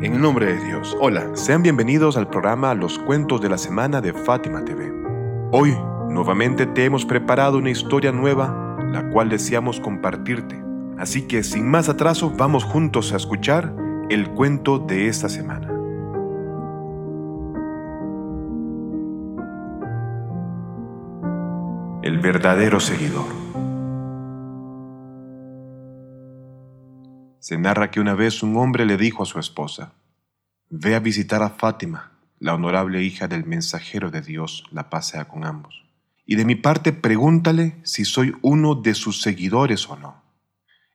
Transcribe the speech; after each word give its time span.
En 0.00 0.14
el 0.14 0.20
nombre 0.20 0.46
de 0.46 0.64
Dios. 0.64 0.96
Hola, 1.00 1.34
sean 1.34 1.64
bienvenidos 1.64 2.16
al 2.16 2.30
programa 2.30 2.72
Los 2.72 3.00
Cuentos 3.00 3.40
de 3.40 3.48
la 3.48 3.58
Semana 3.58 4.00
de 4.00 4.12
Fátima 4.12 4.64
TV. 4.64 4.92
Hoy, 5.50 5.76
nuevamente 6.08 6.66
te 6.66 6.84
hemos 6.84 7.04
preparado 7.04 7.58
una 7.58 7.70
historia 7.70 8.12
nueva, 8.12 8.78
la 8.92 9.10
cual 9.10 9.28
deseamos 9.28 9.80
compartirte. 9.80 10.62
Así 10.98 11.22
que 11.26 11.42
sin 11.42 11.68
más 11.68 11.88
atraso, 11.88 12.32
vamos 12.36 12.62
juntos 12.62 13.12
a 13.12 13.16
escuchar 13.16 13.74
el 14.08 14.30
cuento 14.30 14.78
de 14.78 15.08
esta 15.08 15.28
semana. 15.28 15.66
El 22.04 22.20
verdadero 22.20 22.78
seguidor. 22.78 23.47
Se 27.48 27.56
narra 27.56 27.90
que 27.90 27.98
una 27.98 28.12
vez 28.12 28.42
un 28.42 28.58
hombre 28.58 28.84
le 28.84 28.98
dijo 28.98 29.22
a 29.22 29.24
su 29.24 29.38
esposa, 29.38 29.94
Ve 30.68 30.94
a 30.94 31.00
visitar 31.00 31.42
a 31.42 31.48
Fátima, 31.48 32.12
la 32.38 32.52
honorable 32.52 33.02
hija 33.02 33.26
del 33.26 33.46
mensajero 33.46 34.10
de 34.10 34.20
Dios, 34.20 34.64
la 34.70 34.90
pasea 34.90 35.28
con 35.28 35.46
ambos. 35.46 35.86
Y 36.26 36.36
de 36.36 36.44
mi 36.44 36.56
parte 36.56 36.92
pregúntale 36.92 37.78
si 37.84 38.04
soy 38.04 38.34
uno 38.42 38.74
de 38.74 38.92
sus 38.92 39.22
seguidores 39.22 39.88
o 39.88 39.96
no. 39.96 40.22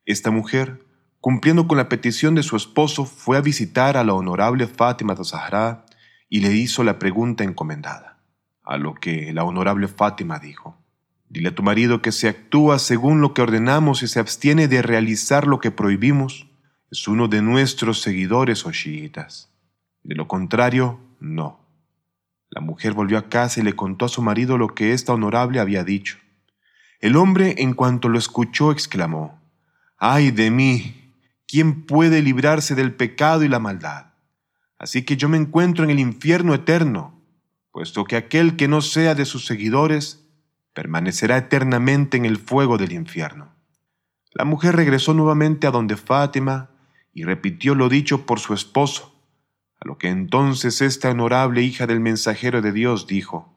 Esta 0.05 0.29
mujer, 0.29 0.85
cumpliendo 1.19 1.67
con 1.67 1.79
la 1.79 1.89
petición 1.89 2.35
de 2.35 2.43
su 2.43 2.55
esposo, 2.55 3.05
fue 3.05 3.37
a 3.37 3.41
visitar 3.41 3.97
a 3.97 4.03
la 4.03 4.13
honorable 4.13 4.67
Fátima 4.67 5.15
de 5.15 5.23
Zahra 5.23 5.87
y 6.29 6.41
le 6.41 6.53
hizo 6.53 6.83
la 6.83 6.99
pregunta 6.99 7.43
encomendada. 7.43 8.19
A 8.61 8.77
lo 8.77 8.93
que 8.93 9.33
la 9.33 9.43
honorable 9.43 9.87
Fátima 9.87 10.37
dijo, 10.37 10.82
Dile 11.33 11.49
a 11.49 11.55
tu 11.55 11.63
marido 11.63 11.99
que 12.03 12.11
si 12.11 12.27
actúa 12.27 12.77
según 12.77 13.19
lo 13.19 13.33
que 13.33 13.41
ordenamos 13.41 14.03
y 14.03 14.07
se 14.07 14.19
abstiene 14.19 14.67
de 14.67 14.83
realizar 14.83 15.47
lo 15.47 15.59
que 15.59 15.71
prohibimos, 15.71 16.45
es 16.91 17.07
uno 17.07 17.27
de 17.27 17.41
nuestros 17.41 18.03
seguidores 18.03 18.67
o 18.67 18.71
chiitas. 18.71 19.49
De 20.03 20.13
lo 20.13 20.27
contrario, 20.27 20.99
no. 21.19 21.59
La 22.51 22.61
mujer 22.61 22.93
volvió 22.93 23.17
a 23.17 23.29
casa 23.29 23.59
y 23.59 23.63
le 23.63 23.75
contó 23.75 24.05
a 24.05 24.09
su 24.09 24.21
marido 24.21 24.59
lo 24.59 24.75
que 24.75 24.93
esta 24.93 25.13
honorable 25.13 25.59
había 25.59 25.83
dicho. 25.83 26.19
El 26.99 27.15
hombre, 27.15 27.55
en 27.57 27.73
cuanto 27.73 28.09
lo 28.09 28.19
escuchó, 28.19 28.71
exclamó, 28.71 29.41
¡Ay 29.97 30.29
de 30.29 30.51
mí! 30.51 31.15
¿Quién 31.47 31.87
puede 31.87 32.21
librarse 32.21 32.75
del 32.75 32.93
pecado 32.93 33.43
y 33.43 33.47
la 33.47 33.57
maldad? 33.57 34.13
Así 34.77 35.01
que 35.01 35.17
yo 35.17 35.29
me 35.29 35.37
encuentro 35.37 35.83
en 35.83 35.89
el 35.89 35.99
infierno 35.99 36.53
eterno, 36.53 37.19
puesto 37.71 38.05
que 38.05 38.17
aquel 38.17 38.55
que 38.55 38.67
no 38.67 38.81
sea 38.81 39.15
de 39.15 39.25
sus 39.25 39.47
seguidores 39.47 40.22
permanecerá 40.73 41.37
eternamente 41.37 42.17
en 42.17 42.25
el 42.25 42.37
fuego 42.37 42.77
del 42.77 42.91
infierno. 42.91 43.53
La 44.33 44.45
mujer 44.45 44.75
regresó 44.75 45.13
nuevamente 45.13 45.67
a 45.67 45.71
donde 45.71 45.95
Fátima 45.95 46.71
y 47.13 47.23
repitió 47.23 47.75
lo 47.75 47.89
dicho 47.89 48.25
por 48.25 48.39
su 48.39 48.53
esposo, 48.53 49.15
a 49.79 49.87
lo 49.87 49.97
que 49.97 50.09
entonces 50.09 50.81
esta 50.81 51.11
honorable 51.11 51.61
hija 51.61 51.85
del 51.85 51.99
mensajero 51.99 52.61
de 52.61 52.71
Dios 52.71 53.05
dijo, 53.05 53.53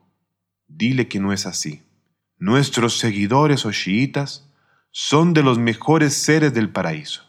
Dile 0.67 1.07
que 1.07 1.19
no 1.19 1.33
es 1.33 1.45
así. 1.45 1.83
Nuestros 2.37 2.99
seguidores 2.99 3.65
o 3.65 3.71
chiitas 3.71 4.53
son 4.91 5.33
de 5.33 5.41
los 5.41 5.57
mejores 5.57 6.13
seres 6.13 6.53
del 6.53 6.69
paraíso, 6.69 7.23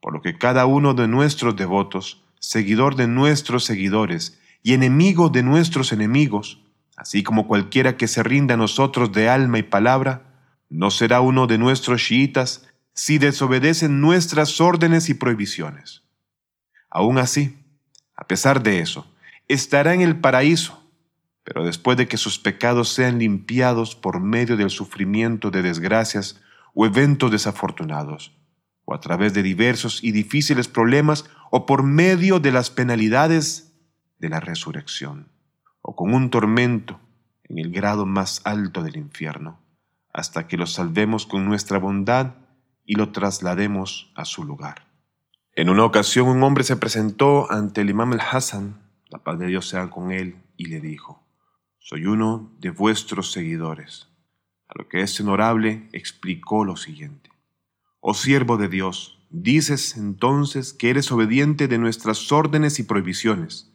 por 0.00 0.12
lo 0.12 0.22
que 0.22 0.38
cada 0.38 0.66
uno 0.66 0.94
de 0.94 1.06
nuestros 1.06 1.54
devotos, 1.54 2.24
seguidor 2.40 2.96
de 2.96 3.06
nuestros 3.06 3.64
seguidores 3.64 4.40
y 4.62 4.72
enemigo 4.72 5.28
de 5.28 5.42
nuestros 5.42 5.92
enemigos, 5.92 6.64
así 7.00 7.22
como 7.22 7.48
cualquiera 7.48 7.96
que 7.96 8.06
se 8.06 8.22
rinda 8.22 8.54
a 8.54 8.58
nosotros 8.58 9.10
de 9.10 9.30
alma 9.30 9.58
y 9.58 9.62
palabra, 9.62 10.22
no 10.68 10.90
será 10.90 11.22
uno 11.22 11.46
de 11.46 11.56
nuestros 11.56 12.02
chiitas 12.02 12.68
si 12.92 13.16
desobedecen 13.16 14.02
nuestras 14.02 14.60
órdenes 14.60 15.08
y 15.08 15.14
prohibiciones. 15.14 16.02
Aún 16.90 17.16
así, 17.16 17.56
a 18.14 18.26
pesar 18.26 18.62
de 18.62 18.80
eso, 18.80 19.10
estará 19.48 19.94
en 19.94 20.02
el 20.02 20.20
paraíso, 20.20 20.90
pero 21.42 21.64
después 21.64 21.96
de 21.96 22.06
que 22.06 22.18
sus 22.18 22.38
pecados 22.38 22.90
sean 22.90 23.18
limpiados 23.18 23.96
por 23.96 24.20
medio 24.20 24.58
del 24.58 24.68
sufrimiento 24.68 25.50
de 25.50 25.62
desgracias 25.62 26.38
o 26.74 26.84
eventos 26.84 27.30
desafortunados, 27.30 28.36
o 28.84 28.92
a 28.92 29.00
través 29.00 29.32
de 29.32 29.42
diversos 29.42 30.04
y 30.04 30.12
difíciles 30.12 30.68
problemas, 30.68 31.24
o 31.50 31.64
por 31.64 31.82
medio 31.82 32.40
de 32.40 32.52
las 32.52 32.68
penalidades 32.68 33.72
de 34.18 34.28
la 34.28 34.40
resurrección 34.40 35.30
o 35.82 35.96
con 35.96 36.14
un 36.14 36.30
tormento 36.30 37.00
en 37.44 37.58
el 37.58 37.70
grado 37.72 38.06
más 38.06 38.40
alto 38.44 38.82
del 38.82 38.96
infierno, 38.96 39.60
hasta 40.12 40.46
que 40.46 40.56
lo 40.56 40.66
salvemos 40.66 41.26
con 41.26 41.44
nuestra 41.44 41.78
bondad 41.78 42.34
y 42.84 42.94
lo 42.94 43.10
traslademos 43.10 44.12
a 44.14 44.24
su 44.24 44.44
lugar. 44.44 44.86
En 45.54 45.68
una 45.68 45.84
ocasión 45.84 46.28
un 46.28 46.42
hombre 46.42 46.64
se 46.64 46.76
presentó 46.76 47.50
ante 47.50 47.80
el 47.80 47.90
imam 47.90 48.12
el-Hassan, 48.12 48.80
la 49.08 49.18
paz 49.18 49.38
de 49.38 49.46
Dios 49.46 49.68
sea 49.68 49.90
con 49.90 50.12
él, 50.12 50.36
y 50.56 50.66
le 50.66 50.80
dijo, 50.80 51.24
soy 51.78 52.06
uno 52.06 52.52
de 52.60 52.70
vuestros 52.70 53.32
seguidores. 53.32 54.08
A 54.68 54.74
lo 54.78 54.88
que 54.88 55.00
este 55.02 55.24
honorable 55.24 55.88
explicó 55.92 56.64
lo 56.64 56.76
siguiente. 56.76 57.30
Oh 57.98 58.14
siervo 58.14 58.56
de 58.56 58.68
Dios, 58.68 59.18
dices 59.30 59.96
entonces 59.96 60.72
que 60.72 60.90
eres 60.90 61.10
obediente 61.10 61.66
de 61.66 61.78
nuestras 61.78 62.30
órdenes 62.30 62.78
y 62.78 62.84
prohibiciones 62.84 63.69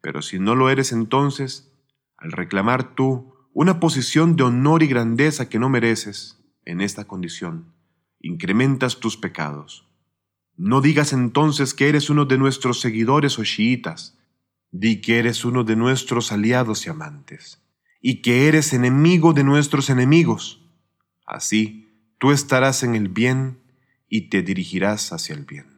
pero 0.00 0.22
si 0.22 0.38
no 0.38 0.54
lo 0.54 0.70
eres 0.70 0.92
entonces, 0.92 1.72
al 2.16 2.32
reclamar 2.32 2.94
tú 2.94 3.34
una 3.52 3.80
posición 3.80 4.36
de 4.36 4.44
honor 4.44 4.82
y 4.82 4.86
grandeza 4.86 5.48
que 5.48 5.58
no 5.58 5.68
mereces 5.68 6.38
en 6.64 6.80
esta 6.80 7.06
condición, 7.06 7.74
incrementas 8.20 9.00
tus 9.00 9.16
pecados. 9.16 9.88
No 10.56 10.80
digas 10.80 11.12
entonces 11.12 11.74
que 11.74 11.88
eres 11.88 12.10
uno 12.10 12.24
de 12.24 12.38
nuestros 12.38 12.80
seguidores 12.80 13.38
o 13.38 13.44
chiitas, 13.44 14.18
di 14.70 15.00
que 15.00 15.18
eres 15.18 15.44
uno 15.44 15.64
de 15.64 15.76
nuestros 15.76 16.32
aliados 16.32 16.86
y 16.86 16.90
amantes, 16.90 17.62
y 18.00 18.22
que 18.22 18.48
eres 18.48 18.72
enemigo 18.72 19.32
de 19.32 19.44
nuestros 19.44 19.88
enemigos. 19.88 20.64
Así, 21.26 21.88
tú 22.18 22.32
estarás 22.32 22.82
en 22.82 22.94
el 22.94 23.08
bien 23.08 23.60
y 24.08 24.28
te 24.30 24.42
dirigirás 24.42 25.12
hacia 25.12 25.34
el 25.34 25.44
bien. 25.44 25.77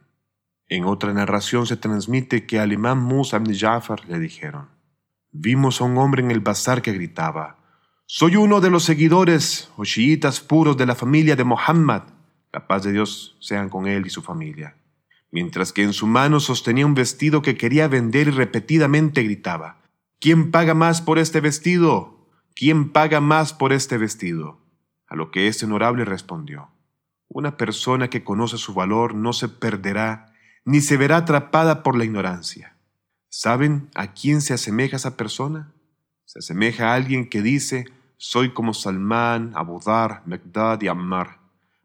En 0.70 0.84
otra 0.84 1.12
narración 1.12 1.66
se 1.66 1.76
transmite 1.76 2.46
que 2.46 2.60
al 2.60 2.72
imán 2.72 2.98
Musa 2.98 3.38
ibn 3.38 3.52
Jafar 3.52 4.08
le 4.08 4.20
dijeron, 4.20 4.68
vimos 5.32 5.80
a 5.80 5.84
un 5.84 5.98
hombre 5.98 6.22
en 6.22 6.30
el 6.30 6.38
bazar 6.38 6.80
que 6.80 6.92
gritaba, 6.92 7.58
soy 8.06 8.36
uno 8.36 8.60
de 8.60 8.70
los 8.70 8.84
seguidores 8.84 9.68
o 9.76 9.84
chiitas 9.84 10.40
puros 10.40 10.76
de 10.76 10.86
la 10.86 10.94
familia 10.94 11.34
de 11.34 11.42
Muhammad, 11.42 12.04
la 12.52 12.68
paz 12.68 12.84
de 12.84 12.92
Dios 12.92 13.36
sean 13.40 13.68
con 13.68 13.88
él 13.88 14.06
y 14.06 14.10
su 14.10 14.22
familia, 14.22 14.76
mientras 15.32 15.72
que 15.72 15.82
en 15.82 15.92
su 15.92 16.06
mano 16.06 16.38
sostenía 16.38 16.86
un 16.86 16.94
vestido 16.94 17.42
que 17.42 17.56
quería 17.56 17.88
vender 17.88 18.28
y 18.28 18.30
repetidamente 18.30 19.24
gritaba, 19.24 19.80
¿quién 20.20 20.52
paga 20.52 20.74
más 20.74 21.02
por 21.02 21.18
este 21.18 21.40
vestido? 21.40 22.28
¿Quién 22.54 22.92
paga 22.92 23.20
más 23.20 23.52
por 23.52 23.72
este 23.72 23.98
vestido? 23.98 24.60
A 25.08 25.16
lo 25.16 25.32
que 25.32 25.48
este 25.48 25.64
honorable 25.64 26.04
respondió, 26.04 26.70
una 27.26 27.56
persona 27.56 28.08
que 28.08 28.22
conoce 28.22 28.56
su 28.56 28.72
valor 28.72 29.16
no 29.16 29.32
se 29.32 29.48
perderá 29.48 30.29
ni 30.70 30.80
se 30.80 30.96
verá 30.96 31.16
atrapada 31.16 31.82
por 31.82 31.98
la 31.98 32.04
ignorancia. 32.04 32.76
¿Saben 33.28 33.90
a 33.96 34.12
quién 34.12 34.40
se 34.40 34.54
asemeja 34.54 34.98
esa 34.98 35.16
persona? 35.16 35.72
Se 36.26 36.38
asemeja 36.38 36.90
a 36.90 36.94
alguien 36.94 37.28
que 37.28 37.42
dice, 37.42 37.86
soy 38.18 38.52
como 38.52 38.72
Salmán, 38.72 39.50
Abudar, 39.56 40.22
Megdad 40.26 40.80
y 40.80 40.86
Ammar, 40.86 41.40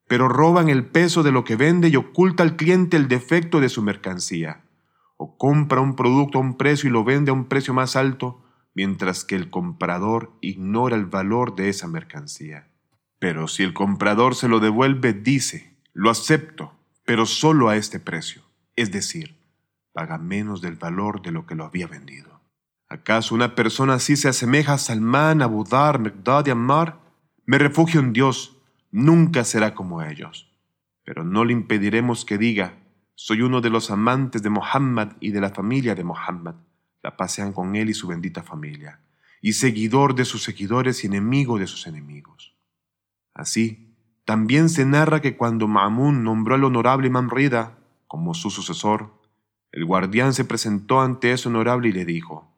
pero 0.08 0.28
roban 0.28 0.70
el 0.70 0.86
peso 0.86 1.24
de 1.24 1.32
lo 1.32 1.44
que 1.44 1.56
vende 1.56 1.88
y 1.88 1.96
oculta 1.96 2.44
al 2.44 2.58
cliente 2.58 2.96
el 2.96 3.08
defecto 3.08 3.60
de 3.60 3.70
su 3.70 3.82
mercancía. 3.82 4.62
O 5.18 5.36
compra 5.36 5.82
un 5.82 5.96
producto 5.96 6.38
a 6.38 6.42
un 6.42 6.56
precio 6.56 6.88
y 6.88 6.94
lo 6.94 7.04
vende 7.04 7.32
a 7.32 7.34
un 7.34 7.46
precio 7.46 7.74
más 7.74 7.96
alto, 7.96 8.44
mientras 8.76 9.24
que 9.24 9.36
el 9.36 9.50
comprador 9.50 10.32
ignora 10.42 10.96
el 10.96 11.08
valor 11.08 11.56
de 11.56 11.70
esa 11.70 11.88
mercancía. 11.88 12.68
Pero 13.18 13.48
si 13.48 13.64
el 13.64 13.74
comprador 13.74 14.36
se 14.36 14.48
lo 14.48 14.60
devuelve, 14.60 15.14
dice, 15.14 15.76
lo 15.94 16.12
acepto, 16.12 16.78
pero 17.04 17.26
solo 17.26 17.70
a 17.70 17.78
este 17.78 18.00
precio 18.00 18.45
es 18.76 18.92
decir, 18.92 19.36
paga 19.94 20.18
menos 20.18 20.62
del 20.62 20.76
valor 20.76 21.22
de 21.22 21.32
lo 21.32 21.46
que 21.46 21.56
lo 21.56 21.66
había 21.66 21.88
vendido. 21.88 22.42
¿Acaso 22.88 23.34
una 23.34 23.56
persona 23.56 23.96
así 23.96 24.16
se 24.16 24.28
asemeja 24.28 24.74
a 24.74 24.78
Salmán, 24.78 25.42
Abudar, 25.42 26.00
Megdad 26.00 26.46
y 26.46 26.52
Ammar? 26.52 27.00
Me 27.46 27.58
refugio 27.58 28.00
en 28.00 28.14
Dios, 28.14 28.58
nunca 28.92 29.44
será 29.44 29.74
como 29.74 30.02
ellos. 30.02 30.52
Pero 31.04 31.24
no 31.24 31.46
le 31.46 31.54
impediremos 31.54 32.26
que 32.26 32.38
diga, 32.38 32.78
soy 33.16 33.42
uno 33.42 33.62
de 33.62 33.70
los 33.70 33.92
amantes 33.92 34.44
de 34.44 34.50
Mohammed 34.50 35.10
y 35.20 35.32
de 35.32 35.42
la 35.42 35.50
familia 35.50 35.96
de 35.96 36.04
Mohammed, 36.04 36.56
la 37.02 37.16
pasean 37.16 37.54
con 37.54 37.76
él 37.76 37.90
y 37.90 37.94
su 37.94 38.08
bendita 38.08 38.44
familia, 38.44 39.00
y 39.42 39.54
seguidor 39.54 40.16
de 40.16 40.26
sus 40.26 40.44
seguidores 40.44 41.04
y 41.04 41.08
enemigo 41.08 41.58
de 41.58 41.68
sus 41.68 41.88
enemigos. 41.88 42.56
Así, 43.34 43.96
también 44.26 44.70
se 44.70 44.86
narra 44.86 45.22
que 45.22 45.38
cuando 45.38 45.68
Ma'mun 45.68 46.24
nombró 46.24 46.56
al 46.56 46.64
honorable 46.64 47.08
Imam 47.08 47.30
como 48.08 48.34
su 48.34 48.50
sucesor, 48.50 49.22
el 49.72 49.86
guardián 49.86 50.34
se 50.34 50.46
presentó 50.46 51.02
ante 51.02 51.32
ese 51.32 51.50
honorable 51.50 51.90
y 51.90 51.92
le 51.92 52.06
dijo, 52.06 52.52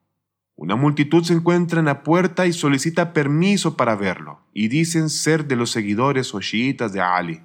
Una 0.56 0.76
multitud 0.76 1.24
se 1.24 1.34
encuentra 1.34 1.80
en 1.80 1.86
la 1.86 2.04
puerta 2.04 2.46
y 2.46 2.54
solicita 2.54 3.14
permiso 3.14 3.76
para 3.76 3.96
verlo, 3.96 4.42
y 4.54 4.68
dicen 4.68 5.10
ser 5.10 5.48
de 5.48 5.56
los 5.56 5.72
seguidores 5.72 6.34
o 6.36 6.40
chiitas 6.40 6.94
de 6.94 7.02
Ali. 7.02 7.42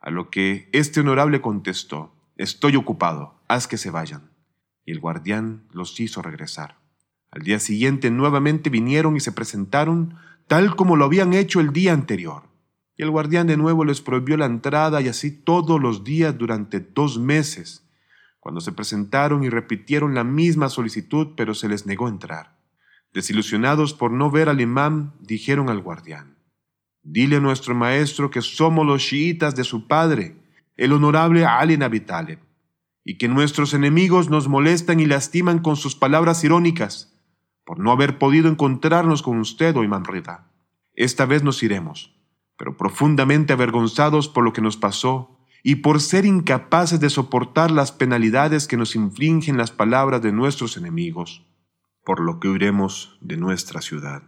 A 0.00 0.10
lo 0.10 0.30
que 0.30 0.68
este 0.72 1.00
honorable 1.00 1.40
contestó, 1.40 2.12
Estoy 2.36 2.76
ocupado, 2.76 3.40
haz 3.48 3.66
que 3.66 3.78
se 3.78 3.90
vayan. 3.90 4.30
y 4.84 4.92
el 4.92 5.00
guardián 5.00 5.64
los 5.72 5.98
hizo 5.98 6.22
regresar. 6.22 6.76
Al 7.32 7.42
día 7.42 7.58
siguiente 7.58 8.10
nuevamente 8.10 8.70
vinieron 8.70 9.16
y 9.16 9.20
se 9.20 9.32
presentaron 9.32 10.16
tal 10.46 10.76
como 10.76 10.94
lo 10.96 11.04
habían 11.06 11.34
hecho 11.34 11.60
el 11.60 11.72
día 11.72 11.92
anterior. 11.92 12.44
Y 12.96 13.02
el 13.02 13.10
guardián 13.10 13.46
de 13.46 13.56
nuevo 13.56 13.84
les 13.84 14.00
prohibió 14.00 14.36
la 14.36 14.46
entrada 14.46 15.00
y 15.00 15.08
así 15.08 15.30
todos 15.30 15.80
los 15.80 16.04
días 16.04 16.36
durante 16.36 16.80
dos 16.80 17.18
meses, 17.18 17.86
cuando 18.40 18.60
se 18.60 18.72
presentaron 18.72 19.44
y 19.44 19.50
repitieron 19.50 20.14
la 20.14 20.24
misma 20.24 20.68
solicitud, 20.68 21.34
pero 21.36 21.54
se 21.54 21.68
les 21.68 21.86
negó 21.86 22.08
entrar. 22.08 22.56
Desilusionados 23.12 23.92
por 23.92 24.12
no 24.12 24.30
ver 24.30 24.48
al 24.48 24.60
imán, 24.60 25.14
dijeron 25.20 25.68
al 25.68 25.80
guardián, 25.80 26.36
Dile 27.02 27.36
a 27.36 27.40
nuestro 27.40 27.74
maestro 27.74 28.30
que 28.30 28.42
somos 28.42 28.84
los 28.84 29.02
chiitas 29.02 29.54
de 29.54 29.62
su 29.62 29.86
padre, 29.86 30.34
el 30.76 30.92
honorable 30.92 31.44
Ali 31.44 31.76
Nabi 31.76 32.04
y 33.04 33.18
que 33.18 33.28
nuestros 33.28 33.74
enemigos 33.74 34.28
nos 34.28 34.48
molestan 34.48 34.98
y 34.98 35.06
lastiman 35.06 35.60
con 35.60 35.76
sus 35.76 35.94
palabras 35.94 36.42
irónicas, 36.42 37.16
por 37.64 37.78
no 37.78 37.92
haber 37.92 38.18
podido 38.18 38.48
encontrarnos 38.48 39.22
con 39.22 39.38
usted, 39.38 39.76
oh 39.76 39.84
Imam 39.84 40.04
Rida. 40.04 40.50
Esta 40.94 41.26
vez 41.26 41.44
nos 41.44 41.62
iremos, 41.62 42.15
pero 42.56 42.76
profundamente 42.76 43.52
avergonzados 43.52 44.28
por 44.28 44.44
lo 44.44 44.52
que 44.52 44.62
nos 44.62 44.76
pasó 44.76 45.38
y 45.62 45.76
por 45.76 46.00
ser 46.00 46.24
incapaces 46.24 47.00
de 47.00 47.10
soportar 47.10 47.70
las 47.70 47.92
penalidades 47.92 48.66
que 48.66 48.76
nos 48.76 48.94
infligen 48.94 49.56
las 49.56 49.70
palabras 49.70 50.22
de 50.22 50.32
nuestros 50.32 50.76
enemigos, 50.76 51.44
por 52.04 52.20
lo 52.20 52.38
que 52.38 52.48
huiremos 52.48 53.18
de 53.20 53.36
nuestra 53.36 53.80
ciudad. 53.80 54.22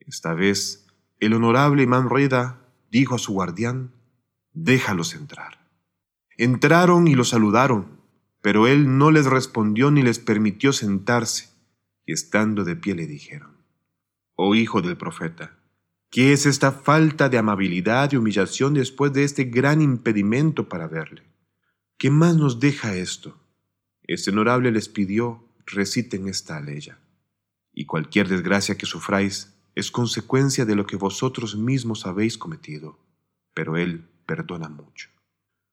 Esta 0.00 0.34
vez, 0.34 0.86
el 1.18 1.32
honorable 1.32 1.82
Imam 1.82 2.10
Rida 2.10 2.60
dijo 2.90 3.14
a 3.14 3.18
su 3.18 3.32
guardián, 3.32 3.92
déjalos 4.52 5.14
entrar. 5.14 5.66
Entraron 6.36 7.08
y 7.08 7.14
lo 7.14 7.24
saludaron, 7.24 8.00
pero 8.42 8.66
él 8.66 8.98
no 8.98 9.10
les 9.10 9.26
respondió 9.26 9.90
ni 9.90 10.02
les 10.02 10.18
permitió 10.18 10.72
sentarse 10.72 11.50
y 12.06 12.12
estando 12.12 12.64
de 12.64 12.76
pie 12.76 12.94
le 12.94 13.06
dijeron, 13.06 13.56
Oh 14.34 14.54
hijo 14.54 14.80
del 14.82 14.96
profeta, 14.96 15.59
¿qué 16.10 16.32
es 16.32 16.44
esta 16.44 16.72
falta 16.72 17.28
de 17.28 17.38
amabilidad 17.38 18.12
y 18.12 18.16
humillación 18.16 18.74
después 18.74 19.12
de 19.12 19.24
este 19.24 19.44
gran 19.44 19.80
impedimento 19.80 20.68
para 20.68 20.88
verle? 20.88 21.22
¿Qué 21.96 22.10
más 22.10 22.36
nos 22.36 22.60
deja 22.60 22.96
esto? 22.96 23.38
Este 24.02 24.30
honorable 24.30 24.72
les 24.72 24.88
pidió, 24.88 25.48
reciten 25.66 26.26
esta 26.26 26.56
aleya, 26.56 26.98
y 27.72 27.86
cualquier 27.86 28.28
desgracia 28.28 28.76
que 28.76 28.86
sufráis 28.86 29.54
es 29.74 29.90
consecuencia 29.90 30.64
de 30.64 30.74
lo 30.74 30.86
que 30.86 30.96
vosotros 30.96 31.56
mismos 31.56 32.06
habéis 32.06 32.36
cometido, 32.36 32.98
pero 33.54 33.76
Él 33.76 34.08
perdona 34.26 34.68
mucho. 34.68 35.08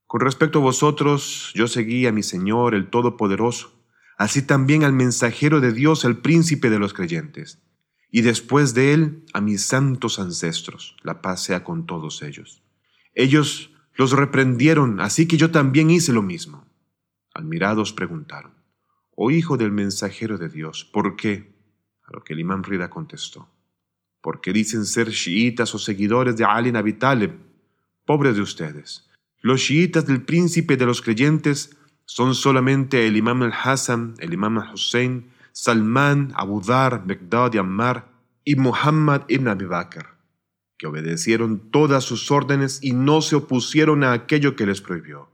Con 0.06 0.22
respecto 0.22 0.60
a 0.60 0.62
vosotros, 0.62 1.51
yo 1.56 1.68
seguí 1.68 2.06
a 2.06 2.12
mi 2.12 2.24
Señor, 2.24 2.75
el 2.75 2.89
Todopoderoso, 2.89 3.74
así 4.18 4.42
también 4.42 4.84
al 4.84 4.94
mensajero 4.94 5.60
de 5.60 5.74
Dios, 5.74 6.06
el 6.06 6.18
príncipe 6.18 6.69
de 6.69 6.80
los 6.80 6.94
creyentes, 6.94 7.62
y 8.09 8.21
después 8.21 8.74
de 8.74 8.94
él 8.94 9.25
a 9.33 9.42
mis 9.42 9.63
santos 9.63 10.19
ancestros, 10.19 10.95
la 11.04 11.21
paz 11.21 11.44
sea 11.44 11.63
con 11.63 11.86
todos 11.86 12.21
ellos. 12.21 12.63
Ellos 13.13 13.71
los 13.95 14.12
reprendieron, 14.12 15.00
así 15.00 15.27
que 15.27 15.38
yo 15.38 15.51
también 15.51 15.89
hice 15.89 16.13
lo 16.13 16.21
mismo. 16.21 16.65
Admirados 17.33 17.94
preguntaron, 17.94 18.54
Oh 19.15 19.31
hijo 19.31 19.57
del 19.57 19.71
mensajero 19.71 20.38
de 20.38 20.48
Dios, 20.48 20.86
¿por 20.86 21.15
qué? 21.15 21.56
A 22.04 22.13
lo 22.13 22.24
que 22.24 22.33
el 22.33 22.39
imán 22.39 22.63
Rida 22.63 22.89
contestó, 22.89 23.50
porque 24.21 24.53
dicen 24.53 24.86
ser 24.86 25.12
chiitas 25.12 25.74
o 25.74 25.80
seguidores 25.80 26.38
de 26.38 26.45
Ali 26.45 26.71
Nabi 26.71 26.94
Talib, 26.94 27.31
pobres 28.06 28.36
de 28.36 28.42
ustedes. 28.42 29.10
Los 29.42 29.62
chiitas 29.62 30.06
del 30.06 30.24
príncipe 30.24 30.77
de 30.77 30.86
los 30.86 31.01
creyentes 31.01 31.75
son 32.06 32.36
solamente 32.36 33.07
el 33.07 33.18
imam 33.18 33.42
al-Hassan, 33.42 34.13
el 34.19 34.33
imam 34.33 34.60
al-Hussein, 34.60 35.31
Salman, 35.59 36.33
Abu 36.36 36.62
Dhar, 36.62 37.04
y 37.51 37.57
Ammar 37.57 38.12
y 38.44 38.56
Muhammad 38.57 39.24
ibn 39.27 39.48
Abi 39.48 39.65
Bakr, 39.65 40.06
que 40.77 40.86
obedecieron 40.86 41.71
todas 41.71 42.04
sus 42.04 42.30
órdenes 42.30 42.77
y 42.83 42.94
no 42.94 43.24
se 43.24 43.38
opusieron 43.38 44.04
a 44.04 44.13
aquello 44.13 44.56
que 44.56 44.68
les 44.68 44.81
prohibió. 44.81 45.31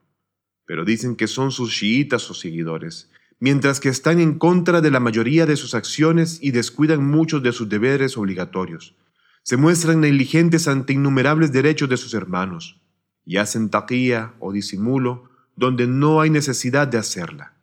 Pero 0.65 0.85
dicen 0.85 1.17
que 1.17 1.27
son 1.27 1.51
sus 1.51 1.73
chiitas 1.73 2.31
o 2.31 2.33
seguidores, 2.33 3.11
mientras 3.41 3.81
que 3.81 3.89
están 3.89 4.21
en 4.21 4.39
contra 4.39 4.79
de 4.79 4.91
la 4.91 5.01
mayoría 5.01 5.45
de 5.45 5.57
sus 5.57 5.75
acciones 5.75 6.39
y 6.41 6.51
descuidan 6.51 7.05
muchos 7.05 7.43
de 7.43 7.51
sus 7.51 7.67
deberes 7.67 8.17
obligatorios. 8.17 8.95
Se 9.43 9.57
muestran 9.57 9.99
negligentes 9.99 10.69
ante 10.69 10.93
innumerables 10.93 11.51
derechos 11.51 11.89
de 11.89 11.97
sus 11.97 12.13
hermanos 12.13 12.81
y 13.25 13.37
hacen 13.37 13.69
taquía 13.69 14.35
o 14.39 14.53
disimulo 14.53 15.29
donde 15.57 15.85
no 15.85 16.21
hay 16.21 16.29
necesidad 16.29 16.87
de 16.87 16.97
hacerla. 16.97 17.53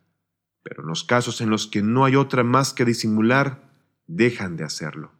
Pero 0.63 0.81
en 0.81 0.87
los 0.87 1.03
casos 1.03 1.41
en 1.41 1.49
los 1.49 1.67
que 1.67 1.81
no 1.81 2.05
hay 2.05 2.15
otra 2.15 2.43
más 2.43 2.73
que 2.73 2.85
disimular, 2.85 3.71
dejan 4.07 4.57
de 4.57 4.63
hacerlo. 4.63 5.11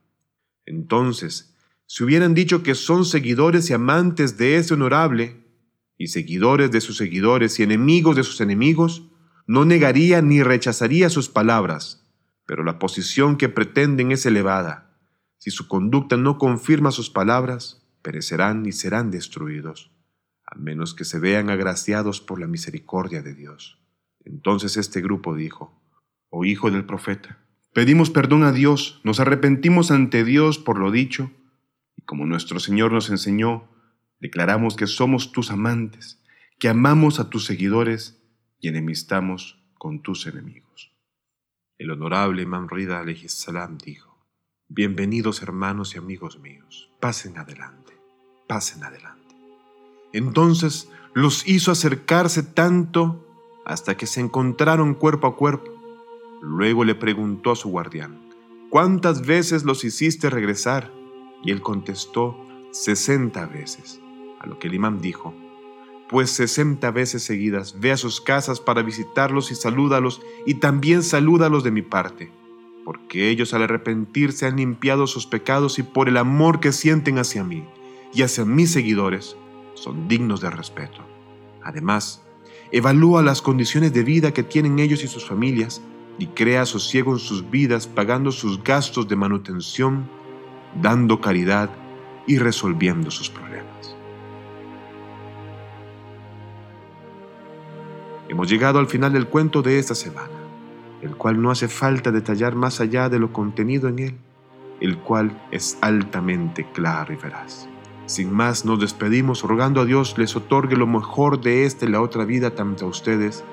Entonces, 0.66 1.56
si 1.88 2.04
hubieran 2.04 2.34
dicho 2.34 2.64
que 2.64 2.76
son 2.76 3.06
seguidores 3.06 3.70
y 3.70 3.74
amantes 3.74 4.38
de 4.38 4.58
ese 4.58 4.74
honorable, 4.74 5.42
y 5.98 6.08
seguidores 6.08 6.72
de 6.72 6.82
sus 6.82 6.98
seguidores 6.98 7.60
y 7.60 7.64
enemigos 7.64 8.16
de 8.16 8.24
sus 8.24 8.42
enemigos, 8.42 9.04
no 9.46 9.66
negaría 9.66 10.22
ni 10.22 10.42
rechazaría 10.42 11.10
sus 11.10 11.30
palabras, 11.30 12.08
pero 12.46 12.64
la 12.64 12.80
posición 12.80 13.38
que 13.38 13.50
pretenden 13.50 14.12
es 14.12 14.26
elevada. 14.26 14.98
Si 15.38 15.52
su 15.52 15.68
conducta 15.68 16.18
no 16.18 16.38
confirma 16.38 16.92
sus 16.92 17.10
palabras, 17.10 17.86
perecerán 18.02 18.66
y 18.66 18.72
serán 18.72 19.12
destruidos 19.12 19.92
a 20.52 20.58
menos 20.58 20.94
que 20.94 21.06
se 21.06 21.18
vean 21.18 21.50
agraciados 21.50 22.20
por 22.20 22.40
la 22.40 22.48
misericordia 22.48 23.22
de 23.22 23.34
Dios. 23.34 23.81
Entonces 24.26 24.78
este 24.78 25.02
grupo 25.02 25.36
dijo, 25.36 25.78
Oh 26.30 26.46
hijo 26.46 26.72
del 26.72 26.86
profeta, 26.86 27.40
pedimos 27.74 28.10
perdón 28.10 28.44
a 28.44 28.52
Dios, 28.52 29.02
nos 29.04 29.20
arrepentimos 29.20 29.92
ante 29.92 30.24
Dios 30.24 30.58
por 30.58 30.80
lo 30.80 30.92
dicho, 30.92 31.32
y 31.96 32.04
como 32.04 32.26
nuestro 32.26 32.60
Señor 32.60 32.92
nos 32.92 33.10
enseñó, 33.10 33.68
declaramos 34.20 34.76
que 34.76 34.88
somos 34.88 35.32
tus 35.32 35.52
amantes, 35.52 36.24
que 36.60 36.70
amamos 36.70 37.20
a 37.20 37.30
tus 37.30 37.46
seguidores 37.46 38.22
y 38.60 38.68
enemistamos 38.68 39.62
con 39.78 40.02
tus 40.02 40.28
enemigos. 40.28 40.94
El 41.78 41.92
honorable 41.92 42.44
Imam 42.44 42.68
Rida 42.70 43.04
salam 43.28 43.78
dijo, 43.80 44.12
Bienvenidos 44.70 45.42
hermanos 45.42 45.96
y 45.96 45.98
amigos 45.98 46.40
míos, 46.40 46.92
pasen 47.02 47.38
adelante, 47.38 47.94
pasen 48.48 48.84
adelante. 48.84 49.36
Entonces 50.14 50.90
los 51.14 51.48
hizo 51.48 51.72
acercarse 51.72 52.44
tanto 52.44 53.28
hasta 53.66 53.98
que 53.98 54.08
se 54.08 54.22
encontraron 54.22 54.94
cuerpo 54.94 55.28
a 55.28 55.36
cuerpo. 55.36 55.72
Luego 56.42 56.84
le 56.84 56.96
preguntó 56.96 57.52
a 57.52 57.56
su 57.56 57.70
guardián, 57.70 58.20
¿cuántas 58.70 59.26
veces 59.26 59.64
los 59.64 59.84
hiciste 59.84 60.30
regresar? 60.30 60.92
Y 61.44 61.52
él 61.52 61.62
contestó, 61.62 62.38
sesenta 62.72 63.46
veces. 63.46 64.02
A 64.40 64.48
lo 64.48 64.58
que 64.58 64.68
el 64.68 64.74
imán 64.74 65.02
dijo, 65.02 65.36
pues 66.10 66.30
sesenta 66.32 66.92
veces 66.92 67.24
seguidas 67.24 67.80
ve 67.80 67.92
a 67.92 67.98
sus 67.98 68.20
casas 68.20 68.60
para 68.60 68.82
visitarlos 68.82 69.52
y 69.52 69.56
salúdalos, 69.56 70.22
y 70.46 70.56
también 70.56 71.04
salúdalos 71.04 71.64
de 71.64 71.72
mi 71.72 71.84
parte, 71.84 72.32
porque 72.84 73.30
ellos 73.30 73.54
al 73.54 73.64
arrepentirse 73.64 74.46
han 74.46 74.58
limpiado 74.58 75.08
sus 75.08 75.26
pecados 75.26 75.80
y 75.80 75.84
por 75.84 76.10
el 76.10 76.18
amor 76.18 76.60
que 76.60 76.72
sienten 76.72 77.18
hacia 77.18 77.44
mí 77.44 77.66
y 78.14 78.24
hacia 78.24 78.44
mis 78.44 78.72
seguidores, 78.72 79.38
son 79.74 80.08
dignos 80.08 80.42
de 80.42 80.50
respeto. 80.50 81.00
Además, 81.64 82.24
evalúa 82.72 83.22
las 83.22 83.42
condiciones 83.42 83.94
de 83.94 84.04
vida 84.04 84.34
que 84.34 84.44
tienen 84.44 84.80
ellos 84.80 85.04
y 85.04 85.08
sus 85.08 85.26
familias 85.26 85.82
y 86.18 86.28
crea 86.28 86.66
sosiego 86.66 87.14
en 87.14 87.20
sus 87.20 87.50
vidas 87.50 87.88
pagando 87.88 88.32
sus 88.32 88.64
gastos 88.64 89.08
de 89.08 89.16
manutención, 89.16 90.08
dando 90.82 91.20
caridad 91.20 91.70
y 92.28 92.38
resolviendo 92.38 93.12
sus 93.12 93.30
problemas. 93.30 93.96
Hemos 98.30 98.50
llegado 98.50 98.80
al 98.80 98.88
final 98.88 99.12
del 99.12 99.28
cuento 99.28 99.62
de 99.62 99.78
esta 99.78 99.96
semana, 99.96 100.30
el 101.02 101.16
cual 101.18 101.42
no 101.42 101.52
hace 101.52 101.68
falta 101.68 102.12
detallar 102.12 102.56
más 102.56 102.80
allá 102.80 103.10
de 103.10 103.20
lo 103.20 103.34
contenido 103.34 103.90
en 103.90 104.00
él, 104.00 104.18
el 104.80 104.98
cual 105.00 105.38
es 105.52 105.78
altamente 105.82 106.66
claro 106.72 107.14
y 107.14 107.18
veraz. 107.18 107.68
Sin 108.12 108.34
más, 108.34 108.66
nos 108.66 108.78
despedimos 108.78 109.42
rogando 109.42 109.80
a 109.80 109.86
Dios 109.86 110.18
les 110.18 110.36
otorgue 110.36 110.76
lo 110.76 110.86
mejor 110.86 111.40
de 111.40 111.64
esta 111.64 111.86
y 111.86 111.88
la 111.88 112.02
otra 112.02 112.26
vida 112.26 112.54
tanto 112.56 112.84
a 112.86 112.90
ustedes 112.90 113.46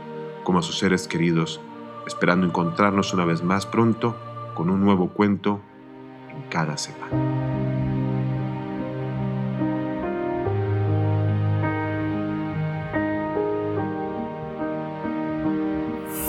como 0.42 0.58
a 0.58 0.62
sus 0.62 0.80
seres 0.80 1.06
queridos, 1.06 1.60
esperando 2.08 2.44
encontrarnos 2.44 3.14
una 3.14 3.24
vez 3.24 3.44
más 3.44 3.66
pronto 3.66 4.16
con 4.56 4.68
un 4.68 4.80
nuevo 4.80 5.10
cuento 5.10 5.60
en 6.28 6.42
cada 6.50 6.76
semana. 6.76 7.06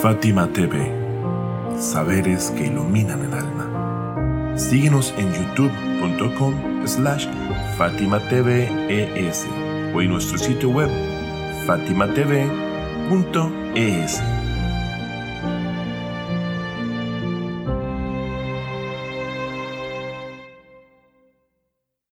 Fátima 0.03 0.47
TV, 0.53 0.91
saberes 1.79 2.51
que 2.51 2.67
iluminan 2.67 3.23
el 3.23 3.33
alma. 3.33 4.55
Síguenos 4.55 5.15
en 5.17 5.33
youtube.com 5.33 6.85
slash 6.85 7.25
Fátima 7.79 8.19
o 9.93 10.01
en 10.01 10.09
nuestro 10.09 10.37
sitio 10.37 10.69
web 10.69 10.89
fatimatv.es. 11.65 12.59